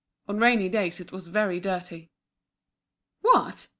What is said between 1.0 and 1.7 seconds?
was very